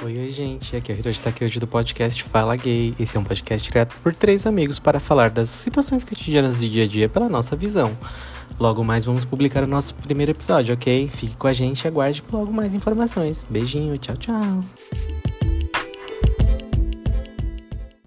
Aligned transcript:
Oi, 0.00 0.16
oi, 0.16 0.30
gente. 0.30 0.76
Aqui 0.76 0.92
é 0.92 0.94
o 0.94 0.98
Hiroshi 0.98 1.20
tá 1.20 1.32
Takeuchi 1.32 1.58
do 1.58 1.66
podcast 1.66 2.22
Fala 2.22 2.54
Gay. 2.54 2.94
Esse 3.00 3.16
é 3.16 3.20
um 3.20 3.24
podcast 3.24 3.68
criado 3.68 3.92
por 4.00 4.14
três 4.14 4.46
amigos 4.46 4.78
para 4.78 5.00
falar 5.00 5.28
das 5.28 5.48
situações 5.48 6.04
cotidianas 6.04 6.60
do 6.60 6.68
dia 6.68 6.84
a 6.84 6.86
dia 6.86 7.08
pela 7.08 7.28
nossa 7.28 7.56
visão. 7.56 7.96
Logo 8.60 8.84
mais 8.84 9.04
vamos 9.04 9.24
publicar 9.24 9.64
o 9.64 9.66
nosso 9.66 9.96
primeiro 9.96 10.30
episódio, 10.30 10.72
ok? 10.72 11.08
Fique 11.08 11.36
com 11.36 11.48
a 11.48 11.52
gente 11.52 11.82
e 11.82 11.88
aguarde 11.88 12.22
logo 12.32 12.52
mais 12.52 12.76
informações. 12.76 13.44
Beijinho, 13.50 13.98
tchau, 13.98 14.16
tchau. 14.16 14.64